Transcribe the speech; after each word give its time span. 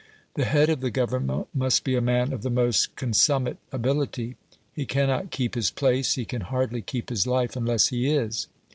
The 0.33 0.45
head 0.45 0.69
of 0.71 0.79
the 0.81 0.89
Government 0.89 1.49
must 1.53 1.83
be 1.83 1.93
a 1.93 2.01
man 2.01 2.33
of 2.33 2.41
the 2.41 2.49
most 2.49 2.95
consummate 2.95 3.57
ability. 3.71 4.35
He 4.73 4.87
cannot 4.87 5.29
keep 5.29 5.53
his 5.53 5.69
place, 5.69 6.15
he 6.15 6.25
can 6.25 6.41
hardly 6.41 6.81
keep 6.81 7.09
his 7.09 7.27
life, 7.27 7.55
unless 7.55 7.89
he 7.89 8.09
is. 8.11 8.47